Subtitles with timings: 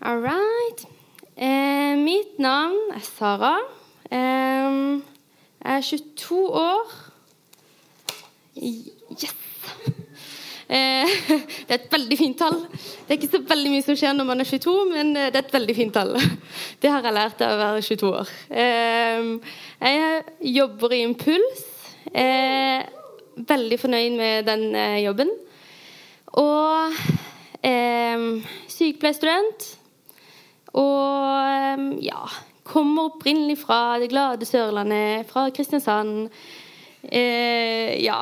[0.00, 0.86] All right.
[1.36, 3.56] Eh, mitt navn er Sara.
[4.10, 5.00] Eh,
[5.64, 6.90] jeg er 22 år.
[8.56, 9.34] Yes!
[10.68, 11.06] Eh,
[11.66, 12.58] det er et veldig fint tall.
[12.66, 15.40] Det er ikke så veldig mye som skjer når man er 22, men eh, det
[15.40, 16.12] er et veldig fint tall.
[16.82, 18.34] Det har jeg lært av å være 22 år.
[18.50, 19.32] Eh,
[19.80, 21.64] jeg jobber i Impuls.
[22.12, 22.84] Eh,
[23.48, 24.68] veldig fornøyd med den
[25.06, 25.32] jobben.
[26.36, 27.00] Og
[28.70, 29.85] sykepleierstudent.
[30.76, 32.26] Og eh, ja
[32.66, 36.32] Kommer opprinnelig fra det glade Sørlandet, fra Kristiansand.
[37.02, 38.18] Eh, ja.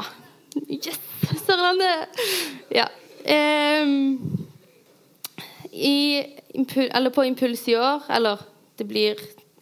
[0.69, 1.01] Yes!
[1.47, 2.21] Sørlandet!
[2.69, 2.85] Ja.
[3.25, 3.89] Eh,
[5.73, 6.23] i,
[7.15, 8.45] på Impuls i år, eller
[8.77, 9.17] det blir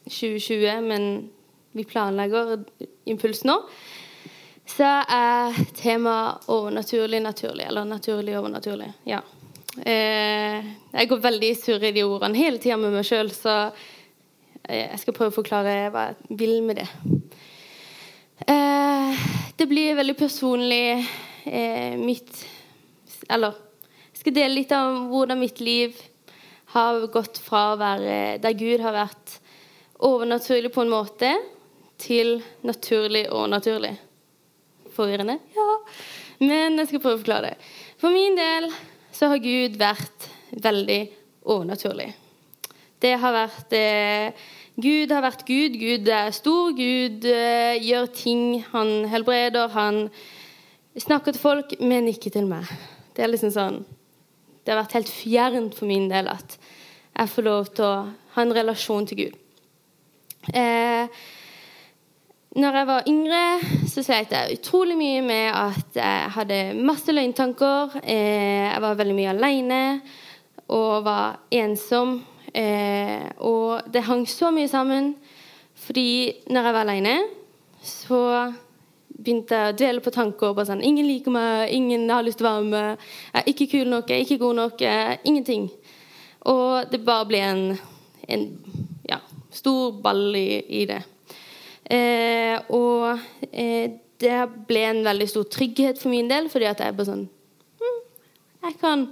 [0.05, 1.31] 2020, men
[1.73, 2.65] vi planlegger
[3.05, 3.55] Impuls nå,
[4.67, 7.67] så er temaet overnaturlig naturlig.
[7.71, 8.93] Eller naturlig overnaturlig.
[9.05, 9.23] Ja.
[9.81, 13.73] Eh, jeg går veldig surr i de ordene hele tida med meg sjøl, så
[14.69, 16.89] jeg skal prøve å forklare hva jeg vil med det.
[18.53, 19.23] Eh,
[19.57, 21.07] det blir veldig personlig
[21.47, 22.31] eh, mitt
[23.31, 23.55] Eller
[24.11, 25.95] jeg skal dele litt av hvordan mitt liv
[26.75, 29.37] har gått fra å være der Gud har vært
[30.03, 31.31] overnaturlig på en måte,
[32.03, 33.93] til naturlig og naturlig.
[34.93, 35.39] Forvirrende?
[35.55, 35.67] Ja.
[36.43, 37.69] Men jeg skal prøve å forklare det.
[38.03, 38.67] For min del
[39.13, 41.01] så har Gud vært veldig
[41.43, 42.11] overnaturlig.
[43.03, 44.45] Det har vært eh,
[44.81, 45.77] Gud har vært Gud.
[45.77, 46.73] Gud er stor.
[46.77, 48.63] Gud eh, gjør ting.
[48.73, 49.69] Han helbreder.
[49.75, 50.07] Han
[50.97, 52.71] snakker til folk, men ikke til meg.
[53.13, 53.83] Det er liksom sånn
[54.63, 56.57] Det har vært helt fjernt for min del at
[57.13, 57.95] jeg får lov til å
[58.37, 59.35] ha en relasjon til Gud.
[60.55, 61.11] Eh,
[62.53, 63.45] når jeg var yngre,
[63.89, 67.95] så slet jeg utrolig mye med at jeg hadde masse løgntanker.
[68.03, 69.79] Eh, jeg var veldig mye aleine
[70.69, 72.19] og var ensom.
[72.53, 75.15] Eh, og det hang så mye sammen.
[75.87, 77.15] Fordi når jeg var aleine,
[77.81, 78.21] så
[79.09, 80.53] begynte jeg å dvele på tanker.
[80.53, 82.99] Bare sånn, 'Ingen liker meg, ingen har lyst til å være med
[83.33, 84.83] Jeg er ikke kul nok, jeg er ikke god nok.
[85.25, 85.71] Ingenting.'
[86.45, 87.79] Og det bare ble en,
[88.29, 88.59] en
[89.09, 89.21] ja,
[89.51, 91.03] stor ball i, i det.
[91.91, 93.19] Eh, og
[93.51, 93.91] eh,
[94.23, 94.39] det
[94.69, 97.25] ble en veldig stor trygghet for min del, fordi at jeg bare sånn
[97.83, 98.01] hm,
[98.69, 99.07] Jeg kan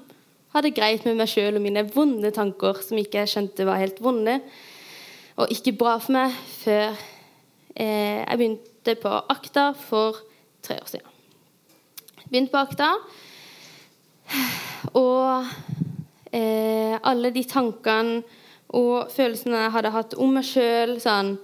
[0.54, 3.82] ha det greit med meg sjøl og mine vonde tanker som ikke jeg skjønte var
[3.82, 4.38] helt vonde,
[5.41, 6.94] og ikke bra for meg, før
[7.75, 10.19] eh, jeg begynte på Akta for
[10.62, 11.06] tre år siden.
[12.31, 12.92] Begynte på Akta,
[14.94, 15.47] og
[16.31, 18.20] alle de tankene
[18.78, 21.34] og følelsene jeg hadde hatt om meg sjøl, sånn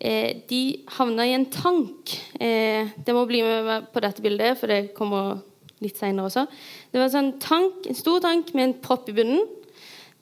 [0.00, 0.62] eh, de
[0.98, 2.14] havna i en tank.
[2.40, 5.40] Eh, det må bli med på dette bildet, for det kommer
[5.84, 6.46] litt seinere også.
[6.90, 9.44] Det var en, sånn tank, en stor tank med en propp i bunnen.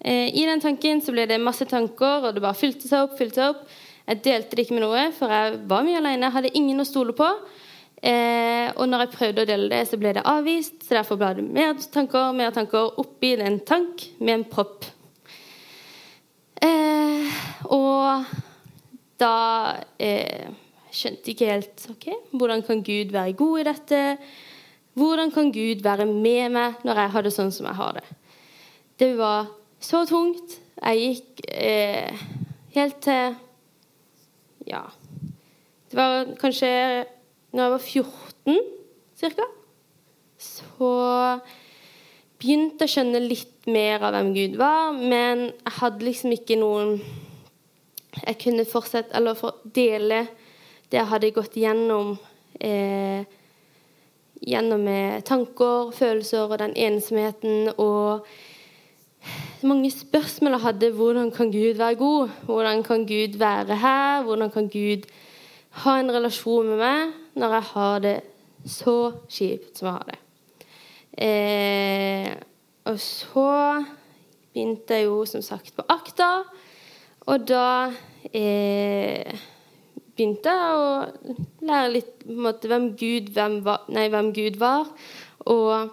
[0.00, 3.16] Eh, I den tanken så ble det masse tanker, og det bare fylte seg opp.
[3.18, 3.76] fylte seg opp.
[4.06, 6.30] Jeg delte det ikke med noe, for jeg var mye alene.
[6.30, 7.26] Hadde ingen å stole på.
[8.06, 10.78] Eh, og når jeg prøvde å dele det, så ble det avvist.
[10.84, 14.86] Så derfor ble det mer tanker mer tanker oppi en tank med en propp.
[16.62, 17.40] Eh,
[17.72, 18.26] og
[19.20, 19.36] da
[20.02, 20.48] eh,
[20.92, 22.06] skjønte jeg ikke helt ok,
[22.36, 24.02] hvordan kan Gud være god i dette.
[24.96, 28.04] Hvordan kan Gud være med meg når jeg har det sånn som jeg har det?
[28.96, 29.50] Det var
[29.80, 30.56] så tungt.
[30.80, 32.24] Jeg gikk eh,
[32.76, 33.36] helt til
[34.66, 34.86] Ja.
[35.86, 36.70] Det var kanskje
[37.52, 38.56] når jeg var 14
[39.20, 39.46] ca.
[40.36, 40.90] Så
[42.40, 46.58] begynte jeg å skjønne litt mer av hvem Gud var, men jeg hadde liksom ikke
[46.60, 46.98] noen
[48.22, 50.26] Jeg kunne fortsette, eller for dele
[50.90, 52.14] det jeg hadde gått gjennom
[52.62, 53.26] eh,
[54.46, 58.26] gjennom med tanker, følelser og den ensomheten og
[59.66, 60.90] mange spørsmål jeg hadde.
[60.94, 62.28] Hvordan kan Gud være god?
[62.46, 64.22] Hvordan kan Gud være her?
[64.22, 65.08] Hvordan kan Gud
[65.82, 68.16] ha en relasjon med meg når jeg har det
[68.66, 70.20] så kjipt som jeg har det?
[71.16, 72.30] Eh,
[72.86, 73.50] og så
[74.52, 76.44] begynte jeg jo som sagt på Akta,
[77.26, 77.90] og da
[78.30, 79.36] eh,
[80.16, 80.90] begynte jeg å
[81.66, 84.88] lære litt måte, hvem, Gud, hvem, var, nei, hvem Gud var.
[85.52, 85.90] Og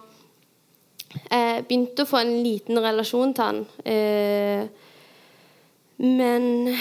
[1.28, 3.60] jeg begynte å få en liten relasjon til han.
[3.86, 4.64] Eh,
[6.04, 6.72] men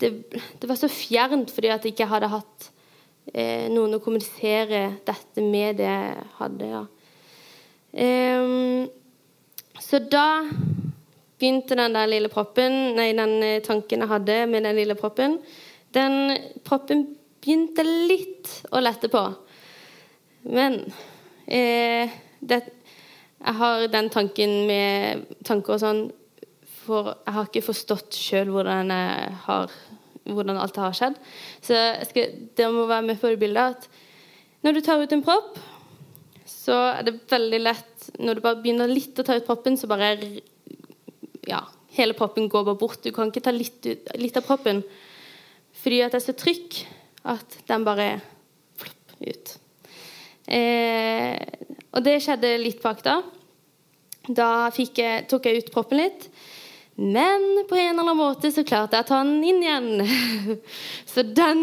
[0.00, 2.70] det, det, var så fjernt fordi at jeg ikke hadde hatt
[3.34, 6.72] eh, noen å kommunisere dette med det jeg hadde.
[6.72, 6.82] Ja.
[7.92, 8.42] Eh,
[9.82, 10.26] så da
[11.42, 13.34] begynte den der lille proppen, nei, den
[13.66, 15.40] tanken jeg hadde med den lille proppen,
[15.92, 17.08] den proppen
[17.42, 19.26] begynte litt å lette på.
[20.54, 20.78] Men
[21.46, 22.10] eh,
[22.40, 22.62] det,
[23.42, 26.04] jeg har den tanken med tanker og sånn
[26.82, 28.90] for jeg har ikke forstått sjøl hvordan,
[30.26, 31.18] hvordan alt har skjedd.
[31.62, 31.78] Så
[32.08, 33.86] skal, dere må være med på det bildet at
[34.66, 35.58] når du tar ut en propp,
[36.46, 37.88] så er det veldig lett
[38.18, 40.16] Når du bare begynner litt å ta ut proppen, så bare
[41.48, 41.64] Ja,
[41.96, 43.02] hele proppen går bare bort.
[43.02, 44.84] Du kan ikke ta litt, ut, litt av proppen
[45.82, 46.78] fordi at det er så trykk
[47.32, 48.08] at den bare
[48.78, 49.52] flopp ut.
[50.52, 51.38] Eh,
[51.96, 53.22] og det skjedde litt bak da.
[54.28, 56.28] Da jeg, tok jeg ut proppen litt.
[56.94, 60.58] Men på en eller annen måte så klarte jeg å ta den inn igjen.
[61.12, 61.62] Så den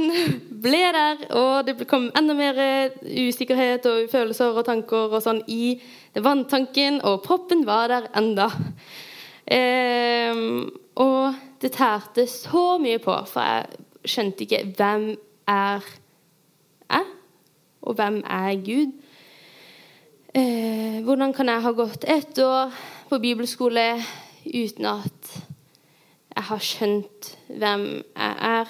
[0.64, 2.58] ble der, og det kom enda mer
[3.06, 5.78] usikkerhet og følelser og tanker og sånn i
[6.18, 8.50] vanntanken, og proppen var der enda.
[9.50, 10.42] Eh,
[10.96, 13.66] og det tærte så mye på, for jeg
[14.06, 15.10] skjønte ikke hvem
[15.50, 15.86] er
[16.90, 17.06] jeg,
[17.82, 18.94] og hvem er Gud.
[20.36, 22.76] Eh, hvordan kan jeg ha gått ett år
[23.10, 23.88] på bibelskole
[24.46, 25.32] uten at
[26.36, 28.70] jeg har skjønt hvem jeg er,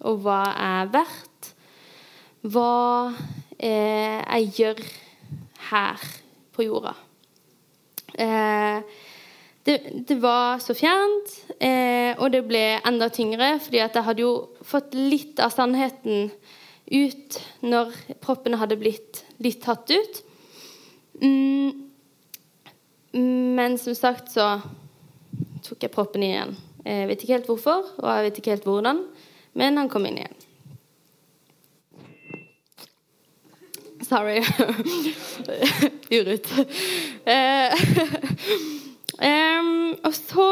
[0.00, 1.50] og hva jeg er verdt?
[2.42, 2.72] Hva
[3.58, 4.82] eh, jeg gjør
[5.70, 6.06] her
[6.52, 6.94] på jorda.
[8.18, 8.82] Eh,
[9.66, 14.22] det, det, var så fjernt, eh, og det ble enda tyngre, fordi at jeg hadde
[14.22, 14.32] jo
[14.62, 16.30] fått litt av sannheten
[16.86, 17.90] ut når
[18.22, 20.22] proppene hadde blitt litt tatt ut.
[21.18, 21.82] Mm,
[23.58, 24.52] men som sagt så
[25.66, 26.54] tok jeg proppen igjen.
[26.86, 29.02] Jeg vet ikke helt hvorfor, og jeg vet ikke helt hvordan,
[29.58, 30.42] men han kom inn igjen.
[34.06, 34.38] Sorry.
[36.14, 36.46] Urut.
[39.20, 40.50] um, og så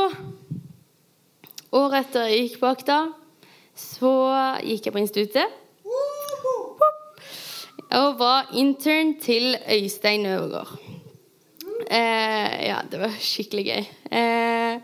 [1.75, 2.99] Året etter jeg gikk bak da,
[3.75, 4.13] så
[4.63, 5.61] gikk jeg på instituttet
[7.95, 10.79] og var intern til Øystein Øvergaard.
[11.91, 13.85] Uh, ja, det var skikkelig gøy.
[14.11, 14.81] Uh,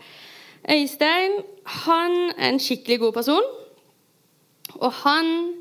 [0.71, 3.43] Øystein han er en skikkelig god person.
[4.73, 5.53] Og han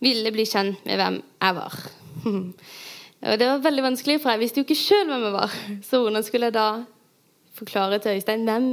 [0.00, 1.76] ville bli kjent med hvem jeg var.
[3.28, 5.56] og det var veldig vanskelig, for jeg visste jo ikke sjøl hvem jeg var.
[5.88, 6.68] Så hvordan skulle jeg da
[7.54, 8.68] forklare til Øystein hvem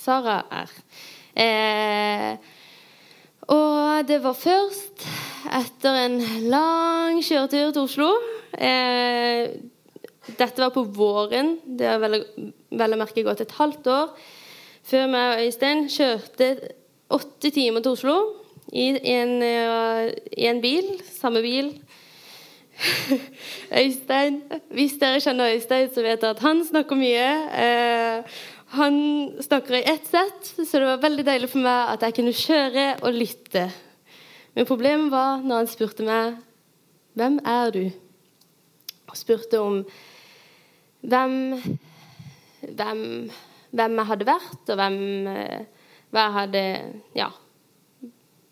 [0.00, 0.72] Sara er?
[1.36, 2.36] Eh,
[3.52, 5.06] og det var først
[5.58, 6.18] etter en
[6.52, 8.10] lang kjøretur til Oslo.
[8.54, 9.50] Eh,
[10.38, 11.56] dette var på våren.
[11.66, 12.22] Det har vel,
[12.70, 14.14] vel å merke gått et halvt år
[14.86, 16.48] før meg og Øystein kjørte
[17.12, 18.16] åtte timer til Oslo
[18.72, 20.94] i en, uh, i en bil.
[21.06, 21.74] Samme bil.
[23.82, 24.40] Øystein
[24.74, 27.28] Hvis dere kjenner Øystein, så vet dere at han snakker mye.
[27.64, 28.40] Eh,
[28.72, 28.96] han
[29.44, 32.86] snakker i ett sett, så det var veldig deilig for meg at jeg kunne kjøre
[33.02, 33.66] og lytte.
[34.56, 36.40] Men problemet var når han spurte meg
[37.18, 37.82] hvem er du?
[39.12, 39.82] Og spurte om
[41.02, 41.36] hvem,
[42.62, 43.02] hvem,
[43.76, 44.98] hvem jeg hadde vært, og hvem,
[46.08, 46.66] hva, jeg hadde,
[47.18, 47.28] ja,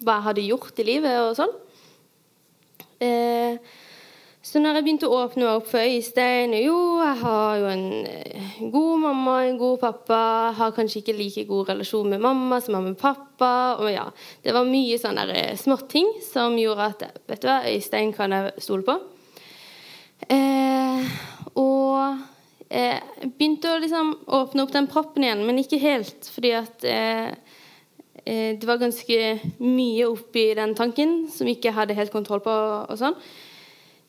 [0.04, 1.54] hva jeg hadde gjort i livet og sånn.
[3.00, 3.56] Eh,
[4.40, 8.60] så når jeg begynte å åpne opp for Øystein Jo, jeg har jo en eh,
[8.72, 10.20] god mamma, en god pappa.
[10.56, 13.50] Har kanskje ikke like god relasjon med mamma som har med pappa.
[13.82, 14.06] Og ja,
[14.40, 18.64] Det var mye sånne eh, småting som gjorde at vet du hva, Øystein kan jeg
[18.64, 18.94] stole på.
[20.32, 21.12] Eh,
[21.60, 22.24] og
[22.72, 22.96] eh,
[23.26, 26.32] begynte å liksom åpne opp den proppen igjen, men ikke helt.
[26.32, 27.28] Fordi at eh,
[28.24, 29.20] eh det var ganske
[29.60, 32.58] mye oppi den tanken som ikke hadde helt kontroll på.
[32.88, 33.20] og sånn.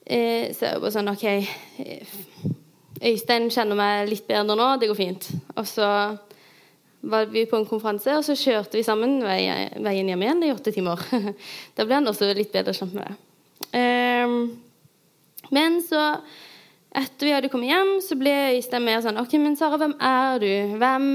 [0.05, 2.15] Eh, så jeg bare sånn OK eh,
[3.01, 5.27] Øystein kjenner meg litt bedre nå, det går fint.
[5.57, 5.87] Og så
[7.01, 10.73] var vi på en konferanse, og så kjørte vi sammen veien hjem igjen i åtte
[10.73, 11.01] timer.
[11.75, 13.15] da ble han også litt bedre kjent med det.
[13.77, 14.35] Eh,
[15.51, 16.03] men så,
[16.93, 20.43] etter vi hadde kommet hjem, så ble Øystein mer sånn OK, men Sara, hvem er
[20.43, 20.51] du?
[20.81, 21.09] Hvem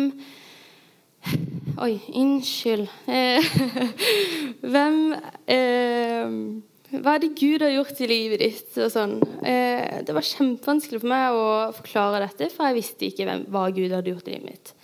[1.76, 2.86] Oi, unnskyld.
[3.10, 3.46] Eh,
[4.72, 5.00] hvem
[5.52, 6.36] eh,
[7.02, 8.74] hva er det Gud har gjort i livet ditt?
[8.92, 9.18] Sånn.
[9.46, 13.68] Eh, det var kjempevanskelig for meg å forklare dette, for jeg visste ikke hvem, hva
[13.74, 14.74] Gud hadde gjort i livet mitt.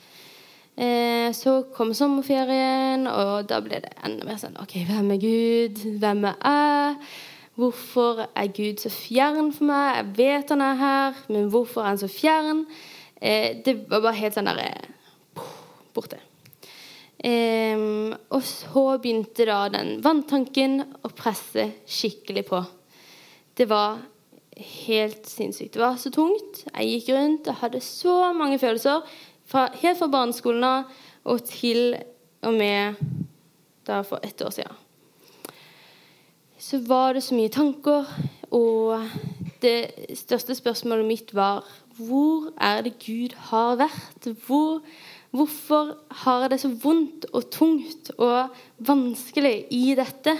[0.72, 5.84] Eh, så kom sommerferien, og da ble det enda mer sånn OK, hvem er Gud?
[6.00, 7.12] Hvem er jeg?
[7.60, 9.98] Hvorfor er Gud så fjern for meg?
[9.98, 12.64] Jeg vet han er her, men hvorfor er han så fjern?
[13.20, 14.88] Eh, det var bare helt sånn der
[15.92, 16.16] Borte.
[17.22, 22.62] Um, og så begynte da den vanntanken å presse skikkelig på.
[23.54, 24.00] Det var
[24.82, 25.76] helt sinnssykt.
[25.76, 26.64] Det var så tungt.
[26.66, 29.04] Jeg gikk rundt og hadde så mange følelser.
[29.46, 31.94] Fra, helt fra barneskolen av og til
[32.42, 32.98] og med
[33.86, 34.78] da for ett år siden.
[36.58, 38.06] Så var det så mye tanker,
[38.54, 39.00] og
[39.62, 41.66] det største spørsmålet mitt var
[41.98, 44.28] hvor er det Gud har vært?
[44.46, 44.80] Hvor
[45.32, 48.52] Hvorfor har jeg det så vondt og tungt og
[48.84, 50.34] vanskelig i dette?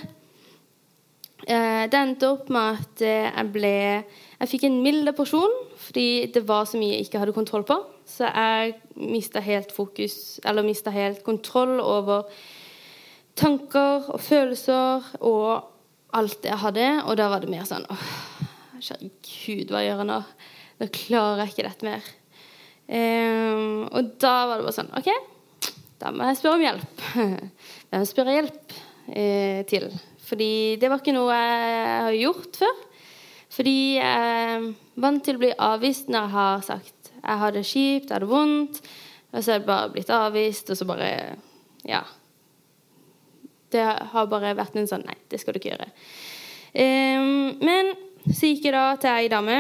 [1.42, 6.28] Eh, det endte opp med at eh, jeg ble Jeg fikk en mild depresjon fordi
[6.30, 7.78] det var så mye jeg ikke hadde kontroll på.
[8.06, 12.28] Så jeg mista helt fokus, eller mista helt kontroll over
[13.38, 15.64] tanker og følelser og
[16.14, 16.88] alt jeg hadde.
[17.08, 18.08] Og da var det mer sånn åh,
[18.76, 20.20] Herregud, hva gjør jeg nå?
[20.82, 22.12] Nå klarer jeg ikke dette mer.
[22.89, 25.11] Um, og da var det bare sånn OK,
[26.03, 27.05] da må jeg spørre om hjelp.
[27.93, 28.75] Hvem spør jeg hjelp
[29.15, 29.87] eh, til?
[30.27, 32.81] Fordi det var ikke noe jeg har gjort før.
[33.53, 34.67] Fordi jeg er
[35.05, 38.25] vant til å bli avvist når jeg har sagt jeg har det kjipt, jeg har
[38.25, 38.81] det vondt.
[39.33, 41.37] Og så er det bare blitt avvist, og så bare
[41.87, 42.03] Ja.
[43.73, 45.89] Det har bare vært en sånn Nei, det skal du ikke gjøre.
[46.75, 47.95] Um, men
[48.27, 49.59] så gikk jeg da til ei dame.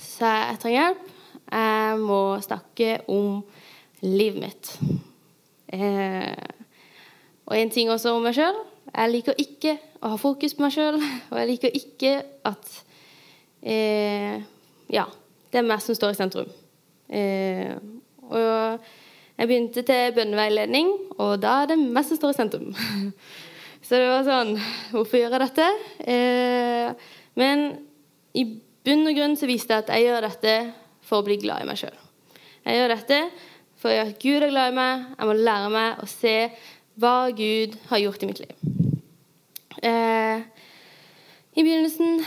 [0.00, 1.13] Så jeg trenger hjelp.
[1.50, 3.42] Jeg må snakke om
[4.04, 4.70] livet mitt.
[5.74, 6.34] Eh,
[7.44, 8.56] og en ting også om meg sjøl.
[8.94, 11.00] Jeg liker ikke å ha fokus på meg sjøl.
[11.30, 12.12] Og jeg liker ikke
[12.46, 12.74] at
[13.62, 14.42] eh,
[14.92, 15.08] Ja,
[15.50, 16.52] det er meg som står i sentrum.
[17.08, 17.74] Eh,
[18.24, 18.80] og
[19.36, 22.70] jeg begynte til bønneveiledning, og da er det meg som står i sentrum.
[23.84, 24.54] Så det var sånn
[24.94, 25.66] Hvorfor gjør jeg dette?
[26.08, 27.66] Eh, men
[28.32, 28.46] i
[28.86, 30.54] bunn og grunn så viste jeg at jeg gjør dette
[31.04, 31.96] for å bli glad i meg sjøl.
[32.64, 33.20] Jeg gjør dette
[33.80, 35.06] for at Gud er glad i meg.
[35.18, 36.36] Jeg må lære meg å se
[37.00, 38.54] hva Gud har gjort i mitt liv.
[39.84, 40.40] Eh,
[41.54, 42.22] I begynnelsen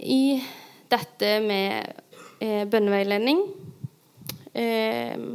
[0.00, 0.40] i
[0.92, 1.92] dette med
[2.40, 3.42] eh, bønneveiledning
[4.56, 5.26] eh,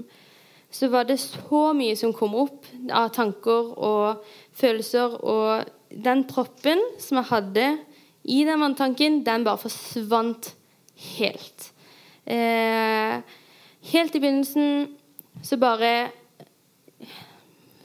[0.73, 4.25] så var det så mye som kom opp av tanker og
[4.57, 5.19] følelser.
[5.21, 7.69] Og den proppen som jeg hadde
[8.27, 10.51] i den vanntanken, den bare forsvant
[11.15, 11.71] helt.
[12.27, 13.23] Eh,
[13.93, 14.97] helt i begynnelsen
[15.43, 15.91] så bare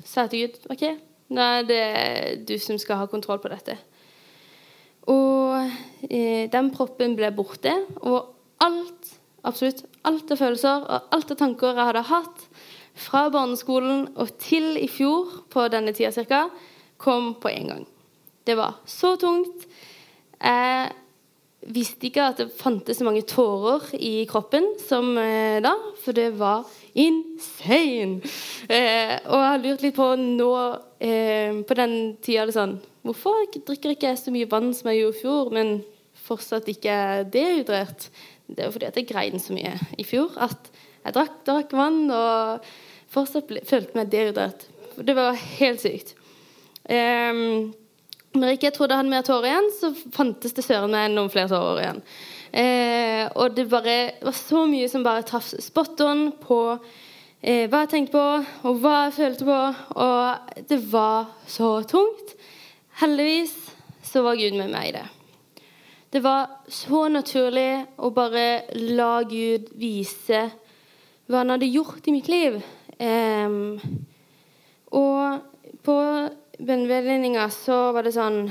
[0.04, 0.84] sa til Gud OK,
[1.32, 1.84] nå er det
[2.48, 3.76] du som skal ha kontroll på dette.
[5.10, 5.58] Og
[6.08, 7.72] eh, den proppen ble borte,
[8.02, 9.14] og alt,
[9.46, 12.44] absolutt alt av følelser og alt av tanker jeg hadde hatt
[12.98, 16.44] fra barneskolen og til i fjor på denne tida ca.,
[17.02, 17.86] kom på en gang.
[18.46, 19.64] Det var så tungt.
[20.38, 20.92] Jeg
[21.70, 26.32] visste ikke at det fantes så mange tårer i kroppen som eh, da, for det
[26.40, 26.66] var
[26.98, 28.22] insane.
[28.66, 30.50] Eh, og jeg har lurt litt på nå
[31.02, 35.16] eh, på den tida sånn Hvorfor drikker ikke jeg så mye vann som jeg gjorde
[35.16, 35.70] i fjor, men
[36.22, 38.06] fortsatt ikke er dehydrert?
[38.46, 40.70] Det er jo fordi at jeg grein så mye i fjor at
[41.02, 42.68] jeg drakk, drakk vann og
[43.10, 44.68] fortsatt ble, følte meg dehydrert.
[45.02, 46.14] Det var helt sykt.
[46.86, 47.72] Um,
[48.32, 51.30] når ikke jeg trodde jeg hadde mer tårer igjen, så fantes det søren meg noen
[51.32, 52.02] flere tårer igjen.
[52.52, 57.82] Eh, og det bare var så mye som bare traff spot on på eh, hva
[57.84, 58.24] jeg tenkte på,
[58.68, 59.58] og hva jeg følte på.
[60.04, 62.34] Og det var så tungt.
[63.02, 63.56] Heldigvis
[64.04, 65.06] så var Gud med meg i det.
[66.12, 70.44] Det var så naturlig å bare la Gud vise
[71.28, 72.60] hva han hadde gjort i mitt liv.
[72.96, 73.60] Eh,
[74.92, 75.48] og
[75.82, 75.96] på
[76.66, 78.44] bønneveiledninga så var det sånn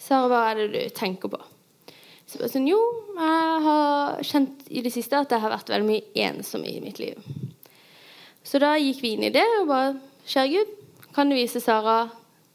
[0.00, 1.38] Sara, hva er det du tenker på?
[2.26, 2.80] Så bare sånn Jo,
[3.16, 7.00] jeg har kjent i det siste at jeg har vært veldig mye ensom i mitt
[7.00, 7.20] liv.
[8.44, 10.70] Så da gikk vi inn i det og bare Kjære Gud,
[11.12, 12.06] kan du vise Sara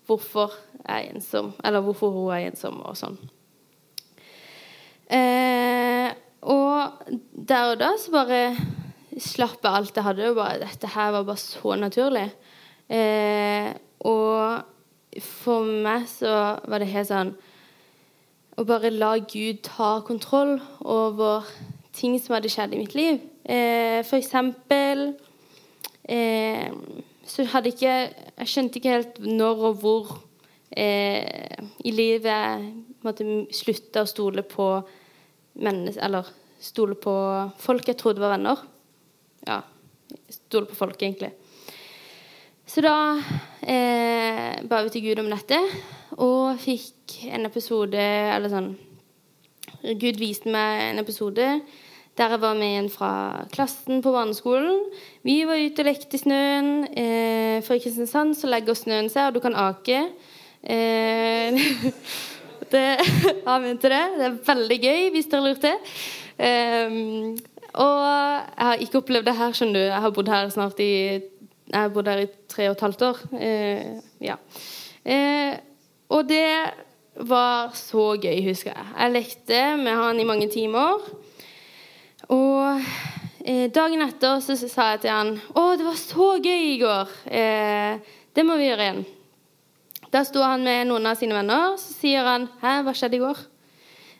[0.09, 3.17] hvorfor jeg er ensom, eller hvorfor hun er ensom, og sånn.
[5.09, 6.09] Eh,
[6.49, 8.41] og der og da så bare
[9.21, 12.25] slapp jeg alt jeg hadde, og bare Dette her var bare så naturlig.
[12.89, 13.69] Eh,
[14.09, 14.78] og
[15.17, 16.31] for meg så
[16.69, 17.33] var det helt sånn
[18.59, 21.47] Å bare la Gud ta kontroll over
[21.95, 23.21] ting som hadde skjedd i mitt liv.
[23.43, 25.13] Eh, for eksempel
[26.03, 26.67] eh,
[27.25, 30.11] så hadde ikke Jeg skjønte ikke helt når og hvor
[30.75, 32.69] eh, i livet jeg
[33.05, 33.25] måtte
[33.55, 34.67] slutte å stole på
[35.59, 37.13] mennesker Eller stole på
[37.59, 38.59] folk jeg trodde var venner.
[39.47, 39.61] Ja,
[40.29, 41.31] stole på folk, egentlig.
[42.69, 43.17] Så da
[43.65, 45.57] eh, ba vi til Gud om dette,
[46.21, 48.73] og fikk en episode Eller sånn
[49.79, 51.47] Gud viste meg en episode
[52.19, 53.11] der jeg var med en fra
[53.47, 54.81] klassen på barneskolen.
[55.23, 56.81] Vi var ute og lekte i snøen.
[56.91, 60.01] Eh, for i Kristiansand så legger snøen seg, og du kan ake.
[60.59, 61.55] Eh,
[62.73, 62.83] det,
[63.45, 64.01] jeg mente det.
[64.17, 65.71] Det er veldig gøy, hvis dere lurte.
[66.35, 66.99] Eh,
[67.79, 69.85] og jeg har ikke opplevd det her, skjønner du.
[69.85, 70.91] Jeg har bodd her snart i
[71.69, 73.17] jeg har bodd der i tre og et halvt år.
[73.37, 74.37] Eh, ja.
[75.05, 75.57] Eh,
[76.09, 76.49] og det
[77.29, 78.87] var så gøy, husker jeg.
[78.95, 81.03] Jeg lekte med han i mange timer.
[82.29, 82.81] Og
[83.45, 86.79] eh, dagen etter så, så sa jeg til han Å, det var så gøy i
[86.81, 87.15] går.
[87.25, 89.03] Eh, det må vi gjøre igjen.
[90.09, 93.23] Da sto han med noen av sine venner, så sier han Hæ, hva skjedde i
[93.23, 93.43] går?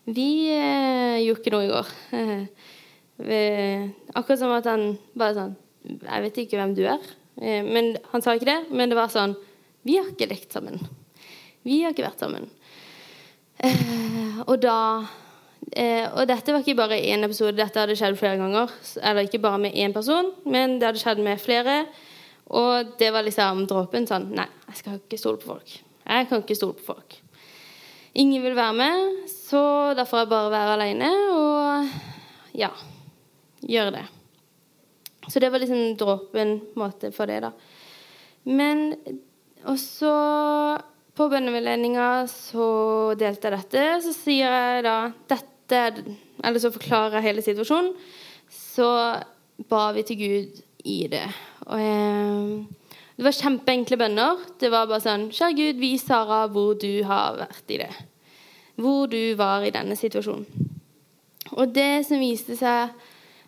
[0.10, 1.96] Vi eh, gjorde ikke noe i går.
[3.26, 3.42] Vi,
[4.18, 5.58] akkurat som at han bare sånn
[5.90, 7.10] Jeg vet ikke hvem du er.
[7.42, 9.36] Eh, men Han sa ikke det, men det var sånn
[9.88, 10.80] Vi har ikke lekt sammen.
[11.64, 12.50] Vi har ikke vært sammen.
[13.60, 15.06] Eh, og da
[15.72, 18.72] eh, Og dette var ikke bare én episode, dette hadde skjedd flere ganger.
[19.02, 21.82] Eller ikke bare med én person, men det hadde skjedd med flere.
[22.50, 25.80] Og det var liksom dråpen sånn Nei, jeg skal ikke stole på folk.
[26.10, 27.20] Jeg kan ikke stole på folk.
[28.20, 32.00] Ingen vil være med, så da får jeg bare være aleine og
[32.58, 32.72] ja
[33.62, 34.08] gjøre det.
[35.30, 37.52] Så det var liksom dråpen måte, for det, da.
[38.50, 38.96] Men
[39.70, 40.14] også
[41.20, 42.70] på bønneveiledninga så
[43.20, 43.86] delte jeg dette.
[44.06, 44.98] Så sier jeg da
[45.30, 45.82] dette
[46.40, 47.92] Eller så forklarer jeg hele situasjonen.
[48.50, 48.88] Så
[49.70, 51.26] ba vi til Gud i det.
[51.68, 54.40] Og eh, det var kjempeenkle bønner.
[54.58, 57.92] Det var bare sånn Kjære Gud, vis Sara hvor du har vært i det.
[58.80, 60.48] Hvor du var i denne situasjonen.
[61.58, 62.96] Og det som viste seg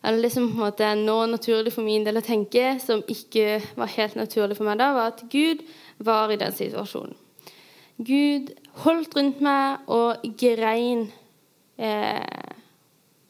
[0.03, 3.03] eller det som på en måte er nå naturlig for min del å tenke, som
[3.11, 5.61] ikke var helt naturlig for meg da, var at Gud
[6.01, 7.13] var i den situasjonen.
[8.01, 8.49] Gud
[8.81, 11.11] holdt rundt meg og grein
[11.77, 12.55] eh,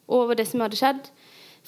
[0.08, 1.10] over det som hadde skjedd.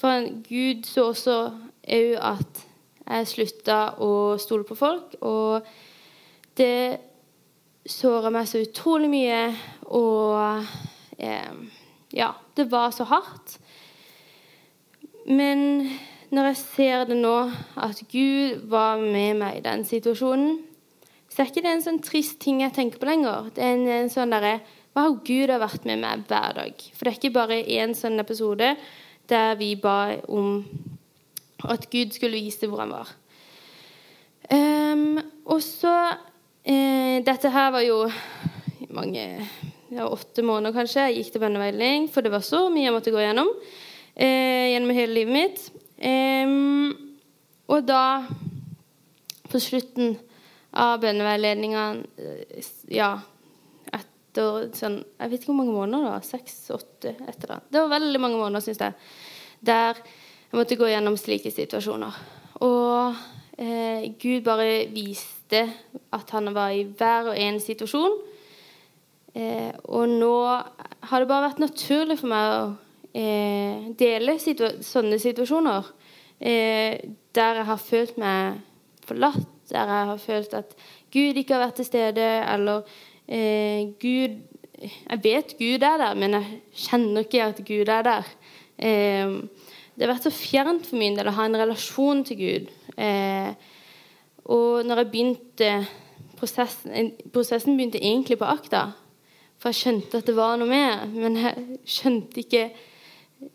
[0.01, 1.37] For Gud så også
[1.85, 2.65] òg at
[3.05, 5.19] jeg slutta å stole på folk.
[5.21, 5.67] Og
[6.57, 7.01] det
[7.85, 9.43] såra meg så utrolig mye,
[9.93, 10.65] og
[11.19, 11.53] eh,
[12.17, 13.59] ja, det var så hardt.
[15.25, 15.89] Men
[16.35, 17.35] når jeg ser det nå,
[17.81, 20.59] at Gud var med meg i den situasjonen,
[21.31, 23.51] så er ikke det en sånn trist ting jeg tenker på lenger.
[23.55, 24.59] Det er en, en sånn derre
[24.95, 26.85] har Gud har vært med meg hver dag.
[26.95, 28.75] For det er ikke bare én sånn episode
[29.31, 30.61] der vi ba om
[31.65, 33.11] at Gud skulle vise hvor han var.
[34.53, 35.95] Um, og så
[36.69, 38.03] eh, Dette her var jo
[38.93, 39.25] mange
[39.89, 41.09] ja, åtte måneder, kanskje.
[41.09, 43.51] Jeg gikk til bønneveiledning, for det var så mye jeg måtte gå gjennom
[44.15, 45.65] eh, gjennom hele livet mitt.
[45.99, 46.55] Eh,
[47.71, 48.25] og da,
[49.51, 50.17] på slutten
[50.75, 51.85] av bønneveiledninga
[52.19, 53.13] eh, Ja,
[53.95, 56.27] etter sånn Jeg vet ikke hvor mange måneder, da.
[56.27, 57.61] Seks-åtte etter det.
[57.71, 58.99] Det var veldig mange måneder, syns jeg.
[59.65, 60.01] Der
[60.55, 62.19] jeg måtte gå gjennom slike situasjoner.
[62.63, 63.17] Og
[63.59, 65.65] eh, Gud bare viste
[66.15, 68.15] at han var i hver og en situasjon.
[69.35, 72.61] Eh, og nå har det bare vært naturlig for meg å
[73.15, 75.91] eh, dele situa sånne situasjoner
[76.41, 76.99] eh,
[77.35, 78.63] der jeg har følt meg
[79.05, 80.75] forlatt, der jeg har følt at
[81.15, 82.83] Gud ikke har vært til stede, eller
[83.29, 84.43] eh, Gud
[84.85, 88.27] Jeg vet Gud er der, men jeg kjenner ikke at Gud er der.
[88.77, 89.37] Eh,
[89.95, 92.73] det har vært så fjernt for min del å ha en relasjon til Gud.
[92.99, 93.55] Eh,
[94.51, 95.71] og når jeg begynte
[96.37, 98.89] prosessen, prosessen begynte egentlig på akta.
[99.63, 102.65] For jeg skjønte at det var noe mer, men jeg skjønte ikke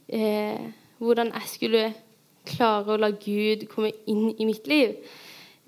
[0.08, 1.84] eh, hvordan jeg skulle
[2.50, 4.96] klare å la Gud komme inn i mitt liv.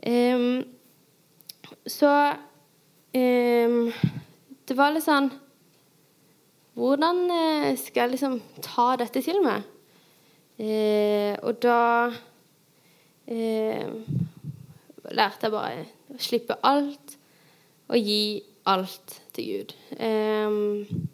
[0.02, 0.64] Um,
[1.86, 2.12] så
[3.14, 3.92] um,
[4.66, 5.30] det var litt sånn
[6.80, 9.66] Hvordan eh, skal jeg liksom ta dette til meg?
[10.56, 12.08] Eh, og da
[13.28, 13.92] eh,
[15.12, 15.84] lærte jeg bare
[16.16, 17.18] å slippe alt
[17.92, 18.24] og gi
[18.72, 19.76] alt til Gud.
[20.00, 21.10] Um,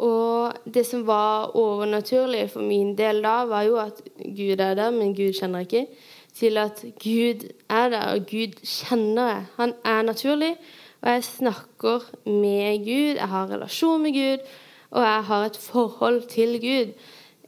[0.00, 4.90] og det som var overnaturlig for min del da, var jo at Gud er der,
[4.90, 5.86] men Gud kjenner ikke.
[6.34, 9.42] Til at Gud er der, og Gud kjenner jeg.
[9.56, 10.54] Han er naturlig.
[11.02, 14.46] Og jeg snakker med Gud, jeg har relasjon med Gud,
[14.90, 16.92] og jeg har et forhold til Gud.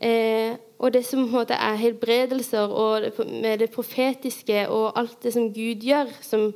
[0.01, 4.99] Eh, og det som på en måte er helbredelser og det, med det profetiske og
[4.99, 6.53] alt det som Gud gjør, som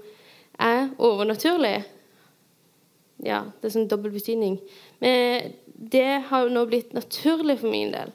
[0.59, 1.85] er overnaturlig
[3.25, 4.59] Ja, det er sånn dobbel betydning.
[5.01, 8.13] Men det har nå blitt naturlig for min del.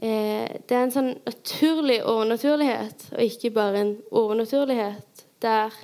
[0.00, 5.74] Eh, det er en sånn naturlig overnaturlighet, og ikke bare en overnaturlighet der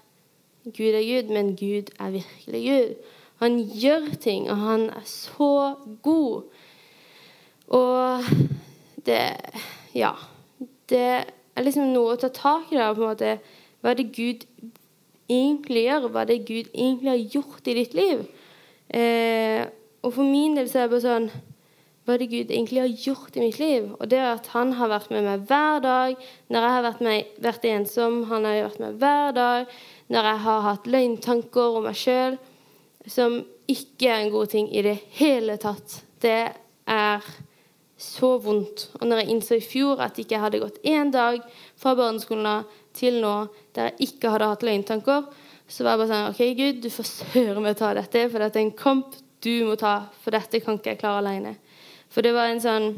[0.67, 2.95] Gud er Gud, men Gud er virkelig Gud.
[3.43, 6.43] Han gjør ting, og han er så god.
[7.69, 8.25] Og
[9.07, 9.37] det
[9.95, 10.13] Ja.
[10.89, 11.25] Det
[11.57, 12.95] er liksom noe å ta tak i der.
[12.95, 13.39] på en måte.
[13.81, 14.47] Hva er det Gud
[15.29, 16.09] egentlig gjør?
[16.09, 18.27] Hva er det Gud egentlig har gjort i ditt liv?
[18.91, 19.67] Eh,
[20.07, 21.29] og for min del så er det bare sånn
[22.07, 23.89] Hva er det Gud egentlig har gjort i mitt liv?
[23.99, 27.33] Og det at han har vært med meg hver dag når jeg har vært, med,
[27.43, 28.21] vært ensom.
[28.31, 29.73] Han har vært med hver dag
[30.15, 32.39] når jeg har hatt løgntanker om meg sjøl
[33.11, 33.41] som
[33.71, 35.99] ikke er en god ting i det hele tatt.
[36.23, 36.45] Det
[36.87, 37.27] er
[37.99, 38.87] så vondt.
[39.01, 41.43] Og når jeg innså i fjor at jeg ikke hadde gått én dag
[41.75, 42.67] fra barneskolen
[42.97, 43.35] til nå
[43.75, 45.27] der jeg ikke hadde hatt løgntanker,
[45.67, 48.61] så var jeg bare sånn OK, Gud, du får meg å ta dette, for dette
[48.61, 51.55] er en kamp du må ta, for dette kan ikke jeg klare alene.
[52.11, 52.91] For det var en sånn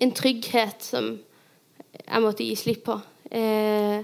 [0.00, 1.12] en trygghet som
[2.00, 2.96] jeg måtte gi slipp på.
[3.30, 4.00] Eh,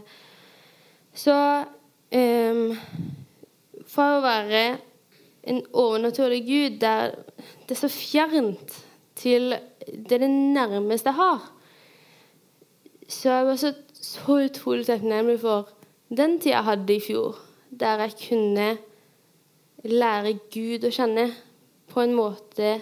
[1.16, 1.36] så
[2.14, 2.60] eh,
[3.86, 4.62] Fra å være
[5.46, 7.14] en overnaturlig gud der
[7.66, 8.74] det er så fjernt
[9.18, 9.54] til
[9.86, 11.44] det er det nærmeste jeg har,
[13.08, 15.70] så jeg var så, så utrolig takknemlig for
[16.10, 17.38] den tida jeg hadde i fjor,
[17.70, 18.66] der jeg kunne
[19.84, 21.28] lære Gud å kjenne
[21.92, 22.78] på en måte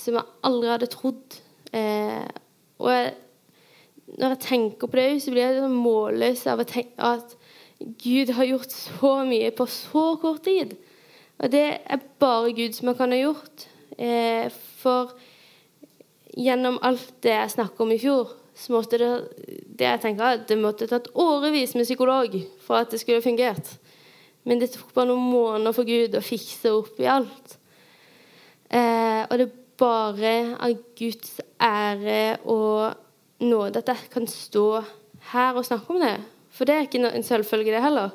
[0.00, 1.40] som jeg aldri hadde trodd.
[1.76, 2.28] Eh,
[2.80, 3.10] og jeg,
[4.16, 7.36] når jeg tenker på det, så blir jeg sånn målløs av å tenke at
[7.80, 10.76] Gud har gjort så mye på så kort tid.
[11.40, 13.66] Og det er bare Gud som kan ha gjort.
[13.96, 14.48] Eh,
[14.80, 15.14] for
[16.36, 19.10] gjennom alt det jeg snakket om i fjor, så måtte det,
[19.78, 23.72] det jeg tenker, det måtte tatt årevis med psykolog for at det skulle fungert.
[24.48, 27.56] Men det tok bare noen måneder for Gud å fikse opp i alt.
[28.70, 34.66] Eh, og det er bare av Guds ære og nåde at jeg kan stå
[35.32, 36.16] her og snakke om det.
[36.50, 38.10] For det er ikke en selvfølge, det heller.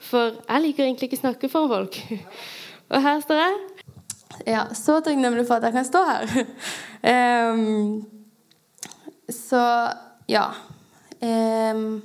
[0.00, 1.98] For jeg liker egentlig ikke å snakke for folk.
[2.92, 3.58] og her står jeg.
[4.48, 6.24] Ja, så takknemlig for at jeg kan stå her.
[7.52, 8.00] um,
[9.48, 9.64] så
[10.30, 10.46] ja.
[11.20, 12.00] Um,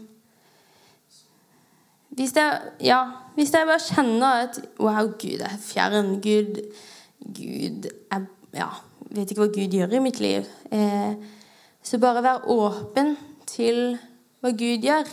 [2.15, 3.01] hvis jeg, ja,
[3.35, 6.21] hvis jeg bare kjenner at Wow, Gud er fjern.
[6.23, 6.61] Gud,
[7.19, 8.69] Gud er, ja,
[9.11, 10.47] vet ikke hva Gud gjør i mitt liv.
[10.71, 11.15] Eh,
[11.83, 13.15] så bare vær åpen
[13.49, 13.97] til
[14.39, 15.11] hva Gud gjør.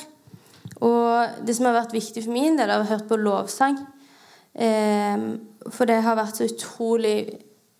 [0.83, 3.81] Og det som har vært viktig for min del, er å ha hørt på lovsang.
[4.55, 5.27] Eh,
[5.71, 7.19] for det har vært så utrolig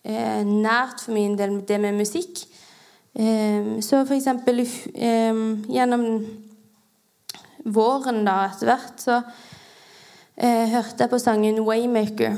[0.03, 2.43] eh, nært for min del, det med musikk.
[3.15, 6.07] Eh, så for eksempel eh, gjennom
[7.65, 9.19] våren da etter hvert, så
[10.37, 12.37] eh, hørte jeg på sangen 'Waymaker'.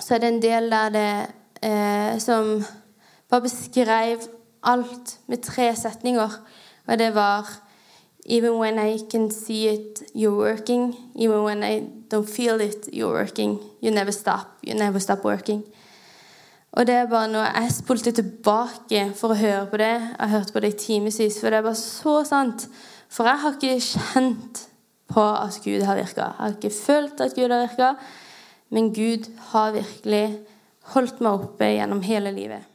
[0.00, 1.26] Så er det en del der det
[1.62, 2.64] eh, som
[3.30, 4.18] bare beskrev
[4.62, 6.30] alt med tre setninger.
[6.86, 7.62] Og det var
[8.24, 10.94] Even when I can see it, you're working.
[11.16, 11.80] Even when I
[12.14, 13.58] don't feel it, you're working.
[13.82, 14.46] You never stop.
[14.62, 15.64] You never stop working.
[16.72, 20.30] Og det er bare noe jeg spolte tilbake for å høre på det Jeg har
[20.38, 22.68] hørt på det i timevis, for det er bare så sant.
[23.12, 24.62] For jeg har ikke kjent
[25.12, 26.30] på at Gud har virka.
[26.30, 27.92] Jeg har ikke følt at Gud har virka,
[28.72, 30.24] men Gud har virkelig
[30.94, 32.71] holdt meg oppe gjennom hele livet.